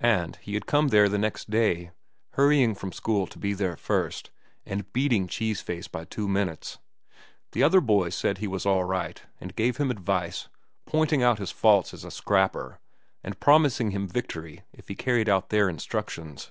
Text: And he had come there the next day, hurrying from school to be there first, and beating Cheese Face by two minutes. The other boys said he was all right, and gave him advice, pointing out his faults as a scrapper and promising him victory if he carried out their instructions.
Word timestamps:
And 0.00 0.34
he 0.42 0.54
had 0.54 0.66
come 0.66 0.88
there 0.88 1.08
the 1.08 1.16
next 1.16 1.48
day, 1.48 1.92
hurrying 2.32 2.74
from 2.74 2.90
school 2.90 3.24
to 3.28 3.38
be 3.38 3.54
there 3.54 3.76
first, 3.76 4.32
and 4.66 4.92
beating 4.92 5.28
Cheese 5.28 5.60
Face 5.60 5.86
by 5.86 6.06
two 6.06 6.26
minutes. 6.26 6.78
The 7.52 7.62
other 7.62 7.80
boys 7.80 8.16
said 8.16 8.38
he 8.38 8.48
was 8.48 8.66
all 8.66 8.82
right, 8.82 9.22
and 9.40 9.54
gave 9.54 9.76
him 9.76 9.92
advice, 9.92 10.48
pointing 10.86 11.22
out 11.22 11.38
his 11.38 11.52
faults 11.52 11.94
as 11.94 12.02
a 12.02 12.10
scrapper 12.10 12.80
and 13.22 13.38
promising 13.38 13.92
him 13.92 14.08
victory 14.08 14.62
if 14.72 14.88
he 14.88 14.96
carried 14.96 15.28
out 15.28 15.50
their 15.50 15.68
instructions. 15.68 16.50